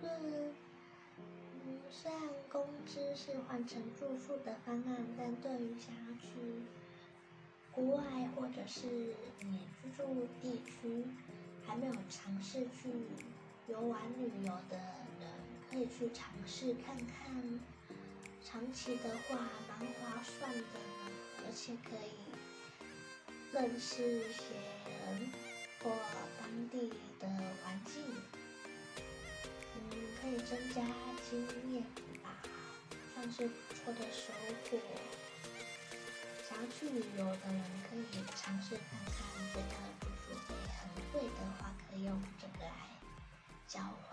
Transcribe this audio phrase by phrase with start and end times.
[0.00, 0.08] 个，
[1.18, 6.28] 嗯，虽然工资是换成住宿的方案，但对于想要去
[7.72, 8.02] 国外
[8.34, 8.86] 或者是
[9.40, 11.04] 你居住地区
[11.66, 12.90] 还没有尝试去
[13.68, 14.76] 游玩旅游的
[15.20, 15.28] 人，
[15.70, 17.60] 可以去尝试看看。
[18.48, 19.36] 长期的话
[19.68, 20.64] 蛮划算的，
[21.44, 22.14] 而且可以
[23.52, 24.54] 认识一些
[24.86, 25.28] 人
[25.82, 25.90] 或
[26.38, 26.88] 当地
[27.18, 28.00] 的环境，
[30.26, 30.82] 可以增加
[31.30, 31.38] 经
[31.72, 31.84] 验
[32.20, 32.42] 吧，
[33.14, 34.32] 算是不错的收
[34.68, 34.76] 获。
[36.48, 38.02] 想要去旅游的人可以
[38.34, 39.14] 尝试看看，
[39.54, 42.70] 觉得住宿费很贵的话，可以用这个来
[43.68, 44.05] 交换。